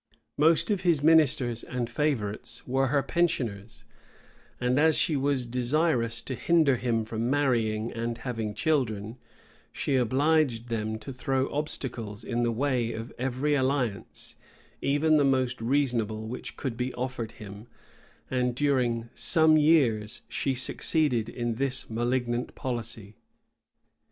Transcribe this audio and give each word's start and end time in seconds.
Most 0.35 0.71
of 0.71 0.81
his 0.81 1.03
ministers 1.03 1.61
and 1.61 1.87
favorites 1.87 2.65
were 2.65 2.87
her 2.87 3.03
pensioners; 3.03 3.85
and 4.59 4.79
as 4.79 4.97
she 4.97 5.15
was 5.15 5.45
desirous 5.45 6.21
to 6.21 6.33
hinder 6.33 6.75
him 6.77 7.05
from 7.05 7.29
marrying 7.29 7.91
and 7.91 8.17
having 8.17 8.55
children, 8.55 9.19
she 9.71 9.95
obliged 9.97 10.69
them 10.69 10.97
to 10.97 11.13
throw 11.13 11.53
obstacles 11.53 12.23
in 12.23 12.41
the 12.41 12.51
way 12.51 12.93
of 12.93 13.13
every 13.19 13.53
alliance, 13.53 14.37
even 14.81 15.17
the 15.17 15.23
most 15.23 15.61
reasonable 15.61 16.27
which 16.27 16.57
could 16.57 16.75
be 16.75 16.91
offered 16.95 17.33
him; 17.33 17.67
and 18.27 18.55
during 18.55 19.07
some 19.13 19.55
years 19.55 20.23
she 20.27 20.55
succeeded 20.55 21.29
in 21.29 21.57
this 21.57 21.91
malignant 21.91 22.55
policy. 22.55 23.17